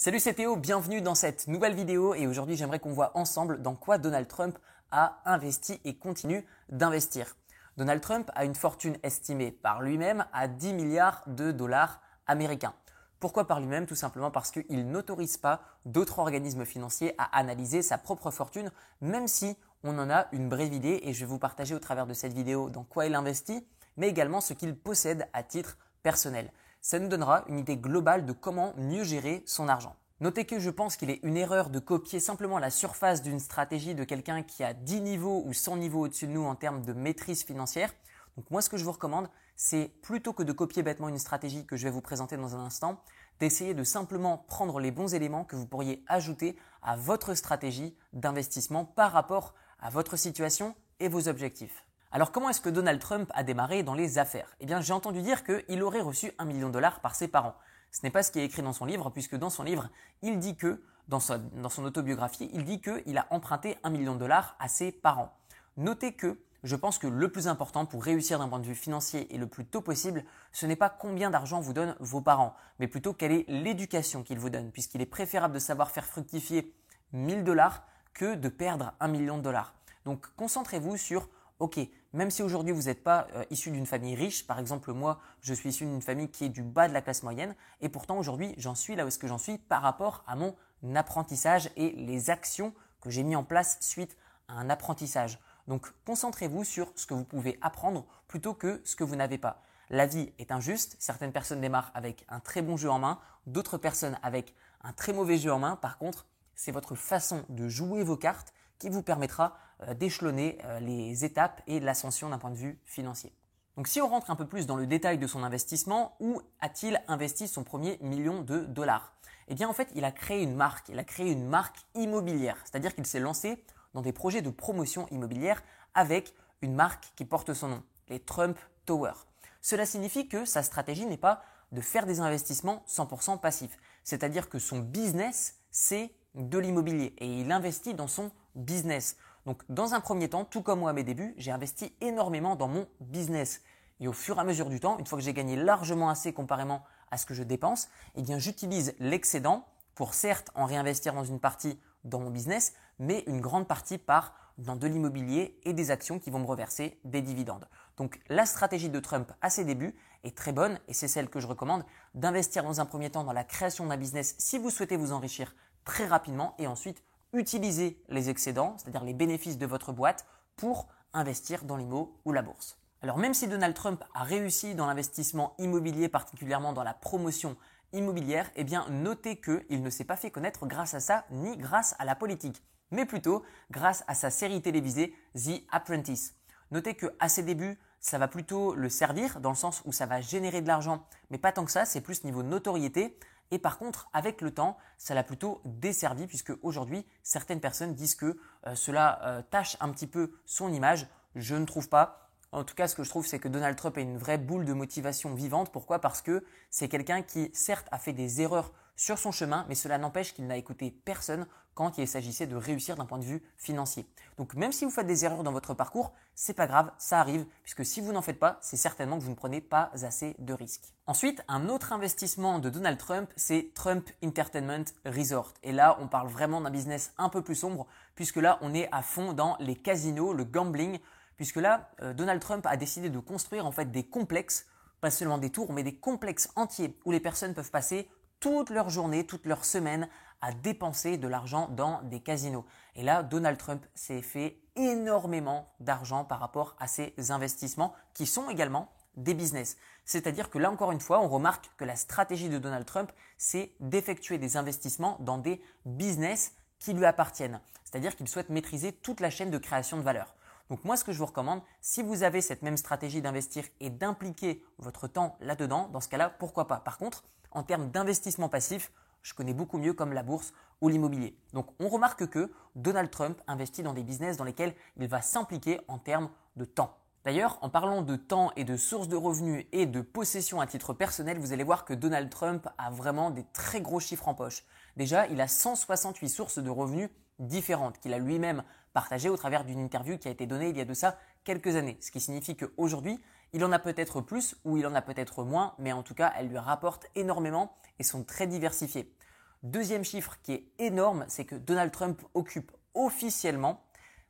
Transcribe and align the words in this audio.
Salut 0.00 0.20
c'est 0.20 0.34
Théo, 0.34 0.54
bienvenue 0.54 1.02
dans 1.02 1.16
cette 1.16 1.48
nouvelle 1.48 1.74
vidéo 1.74 2.14
et 2.14 2.28
aujourd'hui 2.28 2.54
j'aimerais 2.54 2.78
qu'on 2.78 2.92
voit 2.92 3.10
ensemble 3.18 3.60
dans 3.62 3.74
quoi 3.74 3.98
Donald 3.98 4.28
Trump 4.28 4.56
a 4.92 5.20
investi 5.24 5.80
et 5.84 5.96
continue 5.96 6.46
d'investir. 6.68 7.36
Donald 7.76 8.00
Trump 8.00 8.30
a 8.36 8.44
une 8.44 8.54
fortune 8.54 8.96
estimée 9.02 9.50
par 9.50 9.82
lui-même 9.82 10.24
à 10.32 10.46
10 10.46 10.74
milliards 10.74 11.24
de 11.26 11.50
dollars 11.50 12.00
américains. 12.28 12.74
Pourquoi 13.18 13.48
par 13.48 13.58
lui-même? 13.58 13.86
Tout 13.86 13.96
simplement 13.96 14.30
parce 14.30 14.52
qu'il 14.52 14.88
n'autorise 14.88 15.36
pas 15.36 15.62
d'autres 15.84 16.20
organismes 16.20 16.64
financiers 16.64 17.16
à 17.18 17.36
analyser 17.36 17.82
sa 17.82 17.98
propre 17.98 18.30
fortune, 18.30 18.70
même 19.00 19.26
si 19.26 19.56
on 19.82 19.98
en 19.98 20.10
a 20.10 20.28
une 20.30 20.48
brève 20.48 20.72
idée 20.72 21.00
et 21.02 21.12
je 21.12 21.18
vais 21.18 21.26
vous 21.26 21.40
partager 21.40 21.74
au 21.74 21.80
travers 21.80 22.06
de 22.06 22.14
cette 22.14 22.34
vidéo 22.34 22.70
dans 22.70 22.84
quoi 22.84 23.06
il 23.06 23.16
investit, 23.16 23.66
mais 23.96 24.08
également 24.08 24.40
ce 24.40 24.52
qu'il 24.52 24.76
possède 24.76 25.28
à 25.32 25.42
titre 25.42 25.76
personnel 26.04 26.52
ça 26.80 26.98
nous 26.98 27.08
donnera 27.08 27.44
une 27.48 27.58
idée 27.58 27.76
globale 27.76 28.26
de 28.26 28.32
comment 28.32 28.74
mieux 28.76 29.04
gérer 29.04 29.42
son 29.46 29.68
argent. 29.68 29.96
Notez 30.20 30.44
que 30.44 30.58
je 30.58 30.70
pense 30.70 30.96
qu'il 30.96 31.10
est 31.10 31.20
une 31.22 31.36
erreur 31.36 31.70
de 31.70 31.78
copier 31.78 32.18
simplement 32.18 32.58
la 32.58 32.70
surface 32.70 33.22
d'une 33.22 33.38
stratégie 33.38 33.94
de 33.94 34.02
quelqu'un 34.02 34.42
qui 34.42 34.64
a 34.64 34.74
10 34.74 35.00
niveaux 35.00 35.44
ou 35.46 35.52
100 35.52 35.76
niveaux 35.76 36.06
au-dessus 36.06 36.26
de 36.26 36.32
nous 36.32 36.44
en 36.44 36.56
termes 36.56 36.84
de 36.84 36.92
maîtrise 36.92 37.44
financière. 37.44 37.94
Donc 38.36 38.50
moi 38.50 38.60
ce 38.60 38.68
que 38.68 38.76
je 38.76 38.84
vous 38.84 38.92
recommande, 38.92 39.28
c'est 39.54 39.92
plutôt 40.02 40.32
que 40.32 40.42
de 40.42 40.52
copier 40.52 40.82
bêtement 40.82 41.08
une 41.08 41.18
stratégie 41.18 41.66
que 41.66 41.76
je 41.76 41.84
vais 41.84 41.90
vous 41.90 42.00
présenter 42.00 42.36
dans 42.36 42.56
un 42.56 42.64
instant, 42.64 43.00
d'essayer 43.38 43.74
de 43.74 43.84
simplement 43.84 44.38
prendre 44.48 44.80
les 44.80 44.90
bons 44.90 45.14
éléments 45.14 45.44
que 45.44 45.56
vous 45.56 45.66
pourriez 45.66 46.02
ajouter 46.08 46.56
à 46.82 46.96
votre 46.96 47.34
stratégie 47.34 47.96
d'investissement 48.12 48.84
par 48.84 49.12
rapport 49.12 49.54
à 49.80 49.90
votre 49.90 50.16
situation 50.16 50.74
et 51.00 51.08
vos 51.08 51.28
objectifs. 51.28 51.84
Alors 52.10 52.32
comment 52.32 52.48
est-ce 52.48 52.62
que 52.62 52.70
Donald 52.70 53.00
Trump 53.00 53.30
a 53.34 53.42
démarré 53.42 53.82
dans 53.82 53.92
les 53.92 54.18
affaires? 54.18 54.56
Eh 54.60 54.66
bien 54.66 54.80
j'ai 54.80 54.94
entendu 54.94 55.20
dire 55.20 55.44
qu'il 55.44 55.82
aurait 55.82 56.00
reçu 56.00 56.32
un 56.38 56.46
million 56.46 56.68
de 56.68 56.72
dollars 56.72 57.00
par 57.00 57.14
ses 57.14 57.28
parents. 57.28 57.54
Ce 57.90 58.00
n'est 58.02 58.10
pas 58.10 58.22
ce 58.22 58.32
qui 58.32 58.38
est 58.38 58.44
écrit 58.44 58.62
dans 58.62 58.72
son 58.72 58.86
livre, 58.86 59.10
puisque 59.10 59.36
dans 59.36 59.50
son 59.50 59.62
livre, 59.62 59.90
il 60.22 60.38
dit 60.38 60.56
que, 60.56 60.82
dans, 61.08 61.20
son 61.20 61.84
autobiographie, 61.84 62.50
il 62.52 62.64
dit 62.64 62.80
qu'il 62.80 63.18
a 63.18 63.26
emprunté 63.30 63.76
un 63.82 63.90
million 63.90 64.14
de 64.14 64.20
dollars 64.20 64.56
à 64.58 64.68
ses 64.68 64.90
parents. 64.90 65.34
Notez 65.76 66.12
que 66.14 66.38
je 66.64 66.76
pense 66.76 66.98
que 66.98 67.06
le 67.06 67.30
plus 67.30 67.46
important 67.46 67.86
pour 67.86 68.02
réussir 68.02 68.38
d'un 68.38 68.48
point 68.48 68.58
de 68.58 68.66
vue 68.66 68.74
financier 68.74 69.32
et 69.34 69.38
le 69.38 69.46
plus 69.46 69.64
tôt 69.64 69.80
possible, 69.80 70.24
ce 70.52 70.66
n'est 70.66 70.76
pas 70.76 70.90
combien 70.90 71.30
d'argent 71.30 71.60
vous 71.60 71.72
donnent 71.72 71.94
vos 72.00 72.20
parents, 72.20 72.54
mais 72.78 72.88
plutôt 72.88 73.12
quelle 73.12 73.32
est 73.32 73.44
l'éducation 73.48 74.22
qu'ils 74.22 74.38
vous 74.38 74.50
donnent, 74.50 74.72
puisqu'il 74.72 75.00
est 75.00 75.06
préférable 75.06 75.54
de 75.54 75.60
savoir 75.60 75.90
faire 75.90 76.04
fructifier 76.04 76.74
1000 77.12 77.44
dollars 77.44 77.86
que 78.12 78.34
de 78.34 78.48
perdre 78.48 78.92
un 78.98 79.08
million 79.08 79.38
de 79.38 79.42
dollars. 79.42 79.74
Donc 80.04 80.26
concentrez-vous 80.36 80.96
sur 80.96 81.28
ok, 81.58 81.80
même 82.12 82.30
si 82.30 82.42
aujourd'hui 82.42 82.72
vous 82.72 82.84
n'êtes 82.84 83.02
pas 83.02 83.26
euh, 83.34 83.44
issu 83.50 83.70
d'une 83.70 83.86
famille 83.86 84.14
riche, 84.14 84.46
par 84.46 84.58
exemple 84.58 84.92
moi 84.92 85.20
je 85.40 85.54
suis 85.54 85.70
issu 85.70 85.84
d'une 85.84 86.02
famille 86.02 86.30
qui 86.30 86.44
est 86.44 86.48
du 86.48 86.62
bas 86.62 86.88
de 86.88 86.94
la 86.94 87.02
classe 87.02 87.22
moyenne, 87.22 87.54
et 87.80 87.88
pourtant 87.88 88.18
aujourd'hui 88.18 88.54
j'en 88.56 88.74
suis 88.74 88.96
là 88.96 89.04
où 89.04 89.08
est-ce 89.08 89.18
que 89.18 89.28
j'en 89.28 89.38
suis 89.38 89.58
par 89.58 89.82
rapport 89.82 90.24
à 90.26 90.36
mon 90.36 90.54
apprentissage 90.94 91.70
et 91.76 91.90
les 91.90 92.30
actions 92.30 92.74
que 93.00 93.10
j'ai 93.10 93.22
mis 93.22 93.36
en 93.36 93.44
place 93.44 93.78
suite 93.80 94.16
à 94.48 94.54
un 94.54 94.70
apprentissage. 94.70 95.38
Donc 95.66 95.92
concentrez-vous 96.06 96.64
sur 96.64 96.92
ce 96.96 97.06
que 97.06 97.14
vous 97.14 97.24
pouvez 97.24 97.58
apprendre 97.60 98.06
plutôt 98.26 98.54
que 98.54 98.80
ce 98.84 98.96
que 98.96 99.04
vous 99.04 99.16
n'avez 99.16 99.38
pas. 99.38 99.62
La 99.90 100.06
vie 100.06 100.32
est 100.38 100.52
injuste, 100.52 100.96
certaines 100.98 101.32
personnes 101.32 101.60
démarrent 101.60 101.90
avec 101.94 102.24
un 102.28 102.40
très 102.40 102.62
bon 102.62 102.76
jeu 102.76 102.90
en 102.90 102.98
main, 102.98 103.18
d'autres 103.46 103.78
personnes 103.78 104.18
avec 104.22 104.54
un 104.82 104.92
très 104.92 105.12
mauvais 105.12 105.38
jeu 105.38 105.52
en 105.52 105.58
main. 105.58 105.76
Par 105.76 105.98
contre, 105.98 106.26
c'est 106.54 106.72
votre 106.72 106.94
façon 106.94 107.44
de 107.48 107.68
jouer 107.68 108.02
vos 108.02 108.16
cartes 108.16 108.52
qui 108.78 108.90
vous 108.90 109.02
permettra 109.02 109.56
d'échelonner 109.94 110.58
euh, 110.64 110.80
les 110.80 111.24
étapes 111.24 111.62
et 111.66 111.80
l'ascension 111.80 112.28
d'un 112.28 112.38
point 112.38 112.50
de 112.50 112.56
vue 112.56 112.78
financier. 112.84 113.32
Donc 113.76 113.86
si 113.86 114.00
on 114.00 114.08
rentre 114.08 114.30
un 114.30 114.36
peu 114.36 114.46
plus 114.46 114.66
dans 114.66 114.76
le 114.76 114.86
détail 114.86 115.18
de 115.18 115.26
son 115.26 115.44
investissement, 115.44 116.16
où 116.18 116.42
a-t-il 116.60 117.00
investi 117.06 117.46
son 117.46 117.62
premier 117.62 117.98
million 118.00 118.42
de 118.42 118.60
dollars? 118.60 119.14
Eh 119.46 119.54
bien 119.54 119.68
en 119.68 119.72
fait, 119.72 119.88
il 119.94 120.04
a 120.04 120.10
créé 120.10 120.42
une 120.42 120.54
marque, 120.54 120.88
il 120.88 120.98
a 120.98 121.04
créé 121.04 121.30
une 121.30 121.46
marque 121.46 121.76
immobilière, 121.94 122.56
c'est-à-dire 122.64 122.94
qu'il 122.94 123.06
s'est 123.06 123.20
lancé 123.20 123.64
dans 123.94 124.02
des 124.02 124.12
projets 124.12 124.42
de 124.42 124.50
promotion 124.50 125.06
immobilière 125.10 125.62
avec 125.94 126.34
une 126.60 126.74
marque 126.74 127.12
qui 127.16 127.24
porte 127.24 127.54
son 127.54 127.68
nom, 127.68 127.82
les 128.08 128.20
Trump 128.20 128.58
Towers. 128.84 129.26
Cela 129.60 129.86
signifie 129.86 130.28
que 130.28 130.44
sa 130.44 130.62
stratégie 130.62 131.06
n'est 131.06 131.16
pas 131.16 131.42
de 131.72 131.80
faire 131.80 132.06
des 132.06 132.20
investissements 132.20 132.84
100% 132.88 133.38
passifs, 133.40 133.78
c'est-à-dire 134.04 134.48
que 134.48 134.58
son 134.58 134.80
business, 134.80 135.58
c'est 135.70 136.10
de 136.34 136.58
l'immobilier 136.58 137.14
et 137.18 137.26
il 137.26 137.52
investit 137.52 137.94
dans 137.94 138.08
son 138.08 138.30
business. 138.54 139.16
Donc 139.46 139.62
dans 139.68 139.94
un 139.94 140.00
premier 140.00 140.28
temps, 140.28 140.44
tout 140.44 140.62
comme 140.62 140.80
moi 140.80 140.90
à 140.90 140.92
mes 140.92 141.04
débuts, 141.04 141.34
j'ai 141.36 141.50
investi 141.50 141.94
énormément 142.00 142.56
dans 142.56 142.68
mon 142.68 142.86
business. 143.00 143.62
Et 144.00 144.08
au 144.08 144.12
fur 144.12 144.36
et 144.36 144.40
à 144.40 144.44
mesure 144.44 144.68
du 144.68 144.80
temps, 144.80 144.98
une 144.98 145.06
fois 145.06 145.18
que 145.18 145.24
j'ai 145.24 145.34
gagné 145.34 145.56
largement 145.56 146.08
assez 146.08 146.32
comparément 146.32 146.84
à 147.10 147.16
ce 147.16 147.26
que 147.26 147.34
je 147.34 147.42
dépense, 147.42 147.88
eh 148.14 148.22
bien 148.22 148.38
j'utilise 148.38 148.94
l'excédent 148.98 149.66
pour 149.94 150.14
certes 150.14 150.50
en 150.54 150.66
réinvestir 150.66 151.14
dans 151.14 151.24
une 151.24 151.40
partie 151.40 151.80
dans 152.04 152.20
mon 152.20 152.30
business, 152.30 152.74
mais 152.98 153.24
une 153.26 153.40
grande 153.40 153.66
partie 153.66 153.98
part 153.98 154.34
dans 154.58 154.76
de 154.76 154.86
l'immobilier 154.86 155.58
et 155.64 155.72
des 155.72 155.90
actions 155.90 156.18
qui 156.18 156.30
vont 156.30 156.40
me 156.40 156.46
reverser 156.46 156.98
des 157.04 157.22
dividendes. 157.22 157.68
Donc 157.96 158.20
la 158.28 158.44
stratégie 158.44 158.90
de 158.90 159.00
Trump 159.00 159.32
à 159.40 159.50
ses 159.50 159.64
débuts 159.64 159.94
est 160.24 160.36
très 160.36 160.52
bonne 160.52 160.78
et 160.88 160.94
c'est 160.94 161.08
celle 161.08 161.28
que 161.28 161.40
je 161.40 161.46
recommande 161.46 161.84
d'investir 162.14 162.64
dans 162.64 162.80
un 162.80 162.86
premier 162.86 163.10
temps 163.10 163.24
dans 163.24 163.32
la 163.32 163.44
création 163.44 163.86
d'un 163.86 163.96
business 163.96 164.34
si 164.38 164.58
vous 164.58 164.70
souhaitez 164.70 164.96
vous 164.96 165.12
enrichir 165.12 165.54
très 165.84 166.06
rapidement 166.06 166.54
et 166.58 166.66
ensuite 166.66 167.02
utiliser 167.32 168.02
les 168.08 168.30
excédents, 168.30 168.76
c'est-à-dire 168.78 169.04
les 169.04 169.14
bénéfices 169.14 169.58
de 169.58 169.66
votre 169.66 169.92
boîte, 169.92 170.26
pour 170.56 170.88
investir 171.12 171.64
dans 171.64 171.76
l'IMO 171.76 172.20
ou 172.24 172.32
la 172.32 172.42
bourse. 172.42 172.78
Alors 173.00 173.18
même 173.18 173.34
si 173.34 173.46
Donald 173.46 173.74
Trump 173.74 174.02
a 174.14 174.24
réussi 174.24 174.74
dans 174.74 174.86
l'investissement 174.86 175.54
immobilier, 175.58 176.08
particulièrement 176.08 176.72
dans 176.72 176.82
la 176.82 176.94
promotion 176.94 177.56
immobilière, 177.92 178.50
eh 178.56 178.64
bien 178.64 178.86
notez 178.90 179.40
qu'il 179.40 179.82
ne 179.82 179.90
s'est 179.90 180.04
pas 180.04 180.16
fait 180.16 180.30
connaître 180.30 180.66
grâce 180.66 180.94
à 180.94 181.00
ça 181.00 181.24
ni 181.30 181.56
grâce 181.56 181.94
à 181.98 182.04
la 182.04 182.16
politique, 182.16 182.62
mais 182.90 183.06
plutôt 183.06 183.44
grâce 183.70 184.04
à 184.08 184.14
sa 184.14 184.30
série 184.30 184.60
télévisée 184.62 185.14
The 185.34 185.62
Apprentice. 185.70 186.34
Notez 186.70 186.94
que 186.94 187.06
à 187.20 187.28
ses 187.28 187.42
débuts, 187.44 187.78
ça 188.00 188.18
va 188.18 188.28
plutôt 188.28 188.74
le 188.74 188.88
servir 188.88 189.40
dans 189.40 189.50
le 189.50 189.56
sens 189.56 189.82
où 189.84 189.92
ça 189.92 190.06
va 190.06 190.20
générer 190.20 190.60
de 190.60 190.68
l'argent, 190.68 191.06
mais 191.30 191.38
pas 191.38 191.52
tant 191.52 191.64
que 191.64 191.70
ça, 191.70 191.84
c'est 191.84 192.00
plus 192.00 192.24
niveau 192.24 192.42
notoriété. 192.42 193.18
Et 193.50 193.58
par 193.58 193.78
contre, 193.78 194.08
avec 194.12 194.40
le 194.40 194.52
temps, 194.52 194.76
ça 194.98 195.14
l'a 195.14 195.24
plutôt 195.24 195.60
desservi 195.64 196.26
puisque 196.26 196.52
aujourd'hui, 196.62 197.06
certaines 197.22 197.60
personnes 197.60 197.94
disent 197.94 198.14
que 198.14 198.38
euh, 198.66 198.74
cela 198.74 199.20
euh, 199.24 199.42
tâche 199.42 199.76
un 199.80 199.90
petit 199.90 200.06
peu 200.06 200.32
son 200.44 200.72
image. 200.72 201.06
Je 201.34 201.54
ne 201.54 201.64
trouve 201.64 201.88
pas. 201.88 202.30
En 202.52 202.64
tout 202.64 202.74
cas, 202.74 202.88
ce 202.88 202.94
que 202.94 203.04
je 203.04 203.10
trouve, 203.10 203.26
c'est 203.26 203.38
que 203.38 203.48
Donald 203.48 203.76
Trump 203.76 203.98
est 203.98 204.02
une 204.02 204.16
vraie 204.16 204.38
boule 204.38 204.64
de 204.64 204.72
motivation 204.72 205.34
vivante. 205.34 205.70
Pourquoi? 205.70 206.00
Parce 206.00 206.22
que 206.22 206.44
c'est 206.70 206.88
quelqu'un 206.88 207.22
qui, 207.22 207.50
certes, 207.52 207.86
a 207.90 207.98
fait 207.98 208.14
des 208.14 208.40
erreurs 208.40 208.72
sur 208.96 209.18
son 209.18 209.32
chemin, 209.32 209.64
mais 209.68 209.74
cela 209.74 209.98
n'empêche 209.98 210.34
qu'il 210.34 210.46
n'a 210.46 210.56
écouté 210.56 210.90
personne 210.90 211.46
quand 211.78 211.96
il 211.96 212.08
s'agissait 212.08 212.48
de 212.48 212.56
réussir 212.56 212.96
d'un 212.96 213.04
point 213.04 213.18
de 213.18 213.24
vue 213.24 213.40
financier. 213.56 214.04
Donc 214.36 214.54
même 214.54 214.72
si 214.72 214.84
vous 214.84 214.90
faites 214.90 215.06
des 215.06 215.24
erreurs 215.24 215.44
dans 215.44 215.52
votre 215.52 215.74
parcours, 215.74 216.12
c'est 216.34 216.52
pas 216.52 216.66
grave, 216.66 216.90
ça 216.98 217.20
arrive, 217.20 217.46
puisque 217.62 217.84
si 217.84 218.00
vous 218.00 218.10
n'en 218.10 218.20
faites 218.20 218.40
pas, 218.40 218.58
c'est 218.60 218.76
certainement 218.76 219.16
que 219.16 219.22
vous 219.22 219.30
ne 219.30 219.36
prenez 219.36 219.60
pas 219.60 219.92
assez 220.02 220.34
de 220.40 220.52
risques. 220.52 220.92
Ensuite, 221.06 221.40
un 221.46 221.68
autre 221.68 221.92
investissement 221.92 222.58
de 222.58 222.68
Donald 222.68 222.98
Trump, 222.98 223.30
c'est 223.36 223.70
Trump 223.76 224.10
Entertainment 224.24 224.86
Resort. 225.04 225.54
Et 225.62 225.70
là, 225.70 225.96
on 226.00 226.08
parle 226.08 226.26
vraiment 226.26 226.60
d'un 226.60 226.70
business 226.70 227.12
un 227.16 227.28
peu 227.28 227.42
plus 227.42 227.54
sombre, 227.54 227.86
puisque 228.16 228.38
là, 228.38 228.58
on 228.60 228.74
est 228.74 228.88
à 228.90 229.02
fond 229.02 229.32
dans 229.32 229.56
les 229.60 229.76
casinos, 229.76 230.32
le 230.32 230.42
gambling, 230.42 230.98
puisque 231.36 231.58
là, 231.58 231.90
euh, 232.02 232.12
Donald 232.12 232.40
Trump 232.40 232.66
a 232.66 232.76
décidé 232.76 233.08
de 233.08 233.20
construire 233.20 233.66
en 233.66 233.70
fait 233.70 233.92
des 233.92 234.02
complexes, 234.02 234.66
pas 235.00 235.12
seulement 235.12 235.38
des 235.38 235.50
tours, 235.50 235.72
mais 235.72 235.84
des 235.84 235.94
complexes 235.94 236.50
entiers 236.56 236.98
où 237.04 237.12
les 237.12 237.20
personnes 237.20 237.54
peuvent 237.54 237.70
passer 237.70 238.08
toute 238.40 238.70
leur 238.70 238.88
journée, 238.88 239.26
toute 239.26 239.46
leur 239.46 239.64
semaine 239.64 240.08
à 240.40 240.52
dépenser 240.52 241.18
de 241.18 241.28
l'argent 241.28 241.68
dans 241.68 242.02
des 242.02 242.20
casinos. 242.20 242.64
Et 242.94 243.02
là, 243.02 243.22
Donald 243.22 243.58
Trump 243.58 243.84
s'est 243.94 244.22
fait 244.22 244.60
énormément 244.76 245.68
d'argent 245.80 246.24
par 246.24 246.40
rapport 246.40 246.76
à 246.78 246.86
ses 246.86 247.14
investissements 247.30 247.94
qui 248.14 248.26
sont 248.26 248.48
également 248.50 248.90
des 249.16 249.34
business. 249.34 249.76
C'est-à-dire 250.04 250.48
que 250.48 250.58
là 250.58 250.70
encore 250.70 250.92
une 250.92 251.00
fois, 251.00 251.20
on 251.20 251.28
remarque 251.28 251.70
que 251.76 251.84
la 251.84 251.96
stratégie 251.96 252.48
de 252.48 252.58
Donald 252.58 252.86
Trump, 252.86 253.12
c'est 253.36 253.72
d'effectuer 253.80 254.38
des 254.38 254.56
investissements 254.56 255.16
dans 255.20 255.38
des 255.38 255.60
business 255.84 256.52
qui 256.78 256.92
lui 256.92 257.04
appartiennent. 257.04 257.60
C'est-à-dire 257.84 258.16
qu'il 258.16 258.28
souhaite 258.28 258.48
maîtriser 258.48 258.92
toute 258.92 259.20
la 259.20 259.30
chaîne 259.30 259.50
de 259.50 259.58
création 259.58 259.96
de 259.96 260.02
valeur. 260.02 260.34
Donc 260.70 260.84
moi, 260.84 260.96
ce 260.96 261.04
que 261.04 261.12
je 261.12 261.18
vous 261.18 261.26
recommande, 261.26 261.62
si 261.80 262.02
vous 262.02 262.22
avez 262.22 262.40
cette 262.40 262.62
même 262.62 262.76
stratégie 262.76 263.22
d'investir 263.22 263.64
et 263.80 263.90
d'impliquer 263.90 264.62
votre 264.78 265.08
temps 265.08 265.36
là-dedans, 265.40 265.88
dans 265.88 266.00
ce 266.00 266.08
cas-là, 266.08 266.28
pourquoi 266.28 266.66
pas? 266.66 266.76
Par 266.78 266.98
contre, 266.98 267.24
en 267.50 267.62
termes 267.62 267.90
d'investissement 267.90 268.48
passif, 268.48 268.92
je 269.22 269.34
connais 269.34 269.54
beaucoup 269.54 269.78
mieux 269.78 269.92
comme 269.92 270.12
la 270.12 270.22
bourse 270.22 270.52
ou 270.80 270.88
l'immobilier. 270.88 271.36
Donc 271.52 271.68
on 271.80 271.88
remarque 271.88 272.26
que 272.28 272.50
Donald 272.74 273.10
Trump 273.10 273.40
investit 273.46 273.82
dans 273.82 273.94
des 273.94 274.02
business 274.02 274.36
dans 274.36 274.44
lesquels 274.44 274.74
il 274.96 275.08
va 275.08 275.22
s'impliquer 275.22 275.80
en 275.88 275.98
termes 275.98 276.30
de 276.56 276.64
temps. 276.64 276.96
D'ailleurs, 277.24 277.58
en 277.62 277.68
parlant 277.68 278.02
de 278.02 278.16
temps 278.16 278.52
et 278.56 278.64
de 278.64 278.76
sources 278.76 279.08
de 279.08 279.16
revenus 279.16 279.66
et 279.72 279.86
de 279.86 280.00
possession 280.00 280.60
à 280.60 280.66
titre 280.66 280.94
personnel, 280.94 281.38
vous 281.38 281.52
allez 281.52 281.64
voir 281.64 281.84
que 281.84 281.92
Donald 281.92 282.30
Trump 282.30 282.68
a 282.78 282.90
vraiment 282.90 283.30
des 283.30 283.44
très 283.52 283.80
gros 283.80 284.00
chiffres 284.00 284.28
en 284.28 284.34
poche. 284.34 284.64
Déjà, 284.96 285.26
il 285.26 285.40
a 285.40 285.48
168 285.48 286.28
sources 286.28 286.58
de 286.58 286.70
revenus 286.70 287.10
différentes 287.38 287.98
qu'il 287.98 288.14
a 288.14 288.18
lui-même 288.18 288.62
partagées 288.92 289.28
au 289.28 289.36
travers 289.36 289.64
d'une 289.64 289.80
interview 289.80 290.16
qui 290.16 290.28
a 290.28 290.30
été 290.30 290.46
donnée 290.46 290.70
il 290.70 290.76
y 290.76 290.80
a 290.80 290.84
de 290.84 290.94
ça 290.94 291.18
quelques 291.44 291.76
années. 291.76 291.98
Ce 292.00 292.10
qui 292.10 292.20
signifie 292.20 292.56
qu'aujourd'hui, 292.56 293.20
il 293.52 293.64
en 293.64 293.72
a 293.72 293.78
peut-être 293.78 294.20
plus 294.20 294.56
ou 294.64 294.76
il 294.76 294.86
en 294.86 294.94
a 294.94 295.02
peut-être 295.02 295.44
moins, 295.44 295.74
mais 295.78 295.92
en 295.92 296.02
tout 296.02 296.14
cas, 296.14 296.32
elles 296.36 296.48
lui 296.48 296.58
rapportent 296.58 297.06
énormément 297.14 297.76
et 297.98 298.02
sont 298.02 298.24
très 298.24 298.46
diversifiées. 298.46 299.14
Deuxième 299.62 300.04
chiffre 300.04 300.36
qui 300.42 300.52
est 300.52 300.72
énorme, 300.78 301.24
c'est 301.28 301.44
que 301.44 301.56
Donald 301.56 301.90
Trump 301.90 302.22
occupe 302.34 302.72
officiellement 302.94 303.82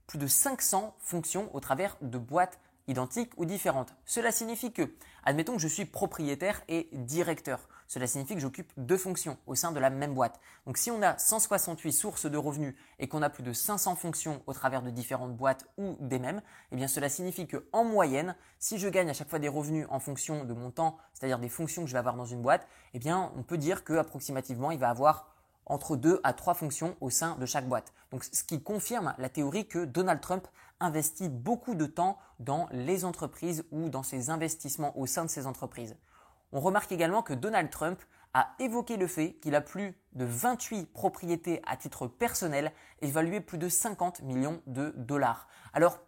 plus 0.07 0.19
de 0.19 0.27
500 0.27 0.97
fonctions 0.99 1.55
au 1.55 1.61
travers 1.61 1.97
de 2.01 2.19
boîtes 2.19 2.59
identiques 2.87 3.33
ou 3.37 3.45
différentes. 3.45 3.95
Cela 4.07 4.33
signifie 4.33 4.73
que, 4.73 4.95
admettons 5.29 5.57
que 5.57 5.63
je 5.63 5.69
suis 5.69 5.85
propriétaire 5.85 6.63
et 6.69 6.89
directeur. 6.93 7.69
Cela 7.87 8.07
signifie 8.07 8.35
que 8.35 8.41
j'occupe 8.41 8.73
deux 8.79 8.97
fonctions 8.97 9.37
au 9.47 9.55
sein 9.55 9.73
de 9.73 9.79
la 9.79 9.91
même 9.91 10.15
boîte. 10.15 10.41
Donc 10.67 10.79
si 10.79 10.91
on 10.91 11.03
a 11.03 11.19
168 11.19 11.93
sources 11.93 12.25
de 12.25 12.39
revenus 12.39 12.75
et 12.99 13.09
qu'on 13.09 13.21
a 13.21 13.29
plus 13.29 13.43
de 13.43 13.53
500 13.53 13.95
fonctions 13.97 14.43
au 14.47 14.55
travers 14.55 14.81
de 14.81 14.89
différentes 14.89 15.37
boîtes 15.37 15.67
ou 15.77 15.99
des 16.01 16.19
mêmes, 16.19 16.41
eh 16.73 16.77
bien 16.77 16.89
cela 16.89 17.11
signifie 17.11 17.47
que 17.47 17.69
en 17.73 17.85
moyenne, 17.85 18.37
si 18.59 18.79
je 18.79 18.89
gagne 18.89 19.11
à 19.11 19.13
chaque 19.13 19.29
fois 19.29 19.39
des 19.39 19.49
revenus 19.49 19.87
en 19.91 20.01
fonction 20.01 20.47
de 20.47 20.55
mon 20.55 20.71
temps, 20.71 20.97
c'est-à-dire 21.13 21.39
des 21.39 21.51
fonctions 21.51 21.83
que 21.83 21.89
je 21.89 21.93
vais 21.93 21.99
avoir 21.99 22.17
dans 22.17 22.25
une 22.25 22.41
boîte, 22.41 22.67
eh 22.95 22.99
bien 22.99 23.31
on 23.37 23.43
peut 23.43 23.59
dire 23.59 23.85
qu'approximativement 23.85 24.71
il 24.71 24.79
va 24.79 24.89
avoir 24.89 25.35
entre 25.69 25.97
deux 25.97 26.21
à 26.25 26.33
trois 26.33 26.55
fonctions 26.55 26.97
au 27.01 27.11
sein 27.11 27.37
de 27.37 27.47
chaque 27.47 27.69
boîte. 27.69 27.93
Ce 28.33 28.43
qui 28.43 28.63
confirme 28.63 29.15
la 29.19 29.29
théorie 29.29 29.67
que 29.67 29.85
Donald 29.85 30.21
Trump 30.21 30.47
investit 30.81 31.29
beaucoup 31.29 31.75
de 31.75 31.87
temps 31.87 32.19
dans 32.39 32.69
les 32.73 33.05
entreprises 33.05 33.65
ou 33.71 33.89
dans 33.89 34.03
ses 34.03 34.31
investissements 34.31 34.97
au 34.99 35.07
sein 35.07 35.25
de 35.25 35.31
ces 35.31 35.47
entreprises. 35.47 35.97
On 36.53 36.61
remarque 36.61 36.93
également 36.93 37.23
que 37.23 37.35
Donald 37.35 37.71
Trump 37.71 38.01
a 38.35 38.55
évoqué 38.59 38.97
le 38.97 39.07
fait 39.07 39.35
qu'il 39.35 39.55
a 39.55 39.61
plus 39.61 39.95
de 40.13 40.25
28 40.25 40.93
propriétés 40.93 41.63
à 41.67 41.77
titre 41.77 42.07
personnel 42.07 42.73
évaluées 43.01 43.41
plus 43.41 43.59
de 43.59 43.69
50 43.69 44.23
millions 44.23 44.63
de 44.67 44.93
dollars. 44.97 45.49
Alors, 45.73 45.99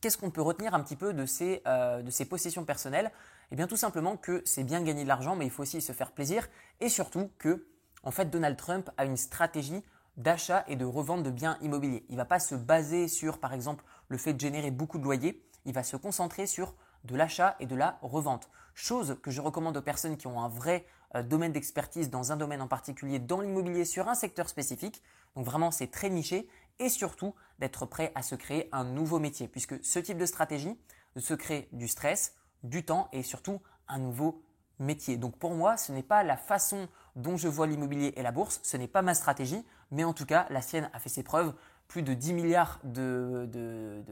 qu'est-ce 0.00 0.18
qu'on 0.18 0.30
peut 0.30 0.42
retenir 0.42 0.74
un 0.74 0.80
petit 0.80 0.96
peu 0.96 1.14
de 1.14 1.26
ces, 1.26 1.62
euh, 1.66 2.02
de 2.02 2.10
ces 2.10 2.24
possessions 2.24 2.64
personnelles? 2.64 3.12
Eh 3.50 3.56
bien, 3.56 3.66
tout 3.66 3.76
simplement 3.76 4.16
que 4.16 4.42
c'est 4.44 4.64
bien 4.64 4.82
gagner 4.82 5.04
de 5.04 5.08
l'argent, 5.08 5.36
mais 5.36 5.44
il 5.44 5.50
faut 5.50 5.62
aussi 5.62 5.80
se 5.80 5.92
faire 5.92 6.12
plaisir 6.12 6.48
et 6.80 6.88
surtout 6.88 7.30
que 7.38 7.66
en 8.02 8.10
fait, 8.10 8.30
Donald 8.30 8.56
Trump 8.56 8.90
a 8.96 9.04
une 9.04 9.16
stratégie 9.16 9.82
d'achat 10.16 10.64
et 10.68 10.76
de 10.76 10.84
revente 10.84 11.22
de 11.22 11.30
biens 11.30 11.56
immobiliers. 11.60 12.04
Il 12.08 12.12
ne 12.12 12.18
va 12.18 12.24
pas 12.24 12.40
se 12.40 12.54
baser 12.54 13.08
sur, 13.08 13.38
par 13.38 13.52
exemple, 13.52 13.84
le 14.08 14.18
fait 14.18 14.34
de 14.34 14.40
générer 14.40 14.70
beaucoup 14.70 14.98
de 14.98 15.04
loyers. 15.04 15.42
Il 15.64 15.72
va 15.72 15.82
se 15.82 15.96
concentrer 15.96 16.46
sur 16.46 16.74
de 17.04 17.16
l'achat 17.16 17.56
et 17.60 17.66
de 17.66 17.74
la 17.74 17.98
revente. 18.02 18.50
Chose 18.74 19.18
que 19.22 19.30
je 19.30 19.40
recommande 19.40 19.76
aux 19.76 19.82
personnes 19.82 20.16
qui 20.16 20.26
ont 20.26 20.40
un 20.40 20.48
vrai 20.48 20.86
euh, 21.14 21.22
domaine 21.22 21.52
d'expertise 21.52 22.10
dans 22.10 22.32
un 22.32 22.36
domaine 22.36 22.60
en 22.60 22.68
particulier, 22.68 23.18
dans 23.18 23.40
l'immobilier, 23.40 23.84
sur 23.84 24.08
un 24.08 24.14
secteur 24.14 24.48
spécifique. 24.48 25.02
Donc 25.36 25.44
vraiment, 25.44 25.70
c'est 25.70 25.90
très 25.90 26.10
niché. 26.10 26.48
Et 26.78 26.88
surtout, 26.88 27.34
d'être 27.58 27.86
prêt 27.86 28.12
à 28.14 28.22
se 28.22 28.34
créer 28.34 28.68
un 28.72 28.84
nouveau 28.84 29.18
métier. 29.18 29.46
Puisque 29.46 29.82
ce 29.84 29.98
type 29.98 30.18
de 30.18 30.26
stratégie 30.26 30.78
se 31.16 31.34
crée 31.34 31.68
du 31.72 31.86
stress, 31.88 32.34
du 32.62 32.84
temps 32.84 33.08
et 33.12 33.22
surtout 33.22 33.60
un 33.88 33.98
nouveau 33.98 34.42
métier. 34.78 35.16
Donc 35.16 35.36
pour 35.36 35.54
moi, 35.54 35.76
ce 35.76 35.92
n'est 35.92 36.02
pas 36.02 36.22
la 36.22 36.36
façon 36.36 36.88
dont 37.16 37.36
je 37.36 37.48
vois 37.48 37.66
l'immobilier 37.66 38.12
et 38.16 38.22
la 38.22 38.32
bourse, 38.32 38.60
ce 38.62 38.76
n'est 38.76 38.88
pas 38.88 39.02
ma 39.02 39.14
stratégie, 39.14 39.64
mais 39.90 40.04
en 40.04 40.12
tout 40.12 40.26
cas, 40.26 40.46
la 40.50 40.62
sienne 40.62 40.90
a 40.92 40.98
fait 40.98 41.08
ses 41.08 41.22
preuves. 41.22 41.52
Plus 41.88 42.02
de 42.02 42.14
10 42.14 42.32
milliards 42.32 42.80
de, 42.84 44.02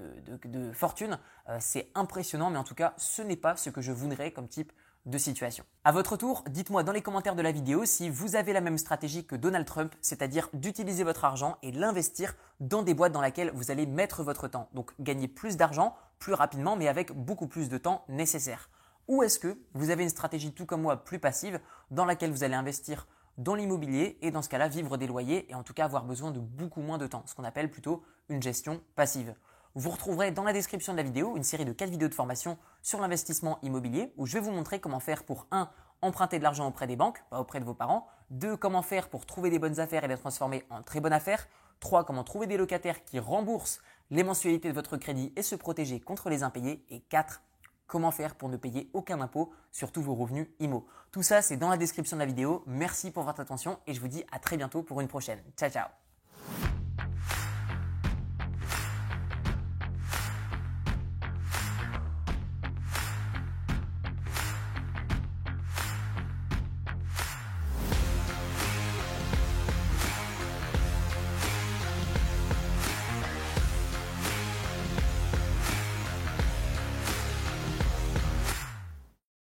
fortune, 0.74 1.18
euh, 1.48 1.56
c'est 1.60 1.88
impressionnant, 1.94 2.50
mais 2.50 2.58
en 2.58 2.64
tout 2.64 2.74
cas, 2.74 2.92
ce 2.98 3.22
n'est 3.22 3.36
pas 3.36 3.56
ce 3.56 3.70
que 3.70 3.80
je 3.80 3.90
voudrais 3.90 4.32
comme 4.32 4.48
type 4.48 4.72
de 5.06 5.16
situation. 5.16 5.64
À 5.84 5.92
votre 5.92 6.18
tour, 6.18 6.44
dites-moi 6.48 6.82
dans 6.82 6.92
les 6.92 7.00
commentaires 7.00 7.34
de 7.34 7.42
la 7.42 7.52
vidéo 7.52 7.86
si 7.86 8.10
vous 8.10 8.36
avez 8.36 8.52
la 8.52 8.60
même 8.60 8.76
stratégie 8.76 9.24
que 9.24 9.34
Donald 9.34 9.66
Trump, 9.66 9.94
c'est-à-dire 10.02 10.50
d'utiliser 10.52 11.04
votre 11.04 11.24
argent 11.24 11.56
et 11.62 11.72
l'investir 11.72 12.34
dans 12.60 12.82
des 12.82 12.92
boîtes 12.92 13.12
dans 13.12 13.22
lesquelles 13.22 13.50
vous 13.54 13.70
allez 13.70 13.86
mettre 13.86 14.22
votre 14.22 14.46
temps. 14.46 14.68
Donc 14.74 14.92
gagner 15.00 15.26
plus 15.26 15.56
d'argent 15.56 15.96
plus 16.18 16.34
rapidement, 16.34 16.76
mais 16.76 16.86
avec 16.86 17.12
beaucoup 17.12 17.46
plus 17.46 17.70
de 17.70 17.78
temps 17.78 18.04
nécessaire. 18.08 18.68
Ou 19.10 19.24
est-ce 19.24 19.40
que 19.40 19.58
vous 19.74 19.90
avez 19.90 20.04
une 20.04 20.08
stratégie 20.08 20.52
tout 20.52 20.66
comme 20.66 20.82
moi 20.82 21.02
plus 21.02 21.18
passive 21.18 21.58
dans 21.90 22.04
laquelle 22.04 22.30
vous 22.30 22.44
allez 22.44 22.54
investir 22.54 23.08
dans 23.38 23.56
l'immobilier 23.56 24.16
et 24.22 24.30
dans 24.30 24.40
ce 24.40 24.48
cas-là 24.48 24.68
vivre 24.68 24.96
des 24.96 25.08
loyers 25.08 25.50
et 25.50 25.54
en 25.56 25.64
tout 25.64 25.74
cas 25.74 25.84
avoir 25.84 26.04
besoin 26.04 26.30
de 26.30 26.38
beaucoup 26.38 26.80
moins 26.80 26.96
de 26.96 27.08
temps, 27.08 27.24
ce 27.26 27.34
qu'on 27.34 27.42
appelle 27.42 27.72
plutôt 27.72 28.04
une 28.28 28.40
gestion 28.40 28.80
passive. 28.94 29.34
Vous 29.74 29.90
retrouverez 29.90 30.30
dans 30.30 30.44
la 30.44 30.52
description 30.52 30.92
de 30.92 30.98
la 30.98 31.02
vidéo 31.02 31.36
une 31.36 31.42
série 31.42 31.64
de 31.64 31.72
4 31.72 31.90
vidéos 31.90 32.06
de 32.06 32.14
formation 32.14 32.56
sur 32.82 33.00
l'investissement 33.00 33.58
immobilier 33.62 34.12
où 34.16 34.26
je 34.26 34.34
vais 34.34 34.40
vous 34.44 34.52
montrer 34.52 34.78
comment 34.78 35.00
faire 35.00 35.24
pour 35.24 35.48
1. 35.50 35.68
emprunter 36.02 36.38
de 36.38 36.44
l'argent 36.44 36.68
auprès 36.68 36.86
des 36.86 36.94
banques, 36.94 37.20
pas 37.30 37.40
auprès 37.40 37.58
de 37.58 37.64
vos 37.64 37.74
parents, 37.74 38.06
2. 38.30 38.56
comment 38.56 38.82
faire 38.82 39.08
pour 39.08 39.26
trouver 39.26 39.50
des 39.50 39.58
bonnes 39.58 39.80
affaires 39.80 40.04
et 40.04 40.08
les 40.08 40.18
transformer 40.18 40.64
en 40.70 40.82
très 40.82 41.00
bonnes 41.00 41.12
affaires, 41.12 41.48
3. 41.80 42.04
comment 42.04 42.22
trouver 42.22 42.46
des 42.46 42.56
locataires 42.56 43.02
qui 43.02 43.18
remboursent 43.18 43.80
les 44.10 44.22
mensualités 44.22 44.68
de 44.68 44.74
votre 44.74 44.98
crédit 44.98 45.32
et 45.34 45.42
se 45.42 45.56
protéger 45.56 45.98
contre 45.98 46.30
les 46.30 46.44
impayés 46.44 46.84
et 46.90 47.00
4 47.00 47.42
comment 47.90 48.12
faire 48.12 48.36
pour 48.36 48.48
ne 48.48 48.56
payer 48.56 48.88
aucun 48.94 49.20
impôt 49.20 49.52
sur 49.72 49.90
tous 49.90 50.00
vos 50.00 50.14
revenus 50.14 50.46
IMO. 50.60 50.86
Tout 51.10 51.22
ça, 51.22 51.42
c'est 51.42 51.56
dans 51.56 51.68
la 51.68 51.76
description 51.76 52.16
de 52.16 52.20
la 52.20 52.26
vidéo. 52.26 52.62
Merci 52.66 53.10
pour 53.10 53.24
votre 53.24 53.40
attention 53.40 53.78
et 53.86 53.94
je 53.94 54.00
vous 54.00 54.08
dis 54.08 54.24
à 54.30 54.38
très 54.38 54.56
bientôt 54.56 54.82
pour 54.82 55.00
une 55.00 55.08
prochaine. 55.08 55.42
Ciao, 55.56 55.68
ciao 55.68 56.09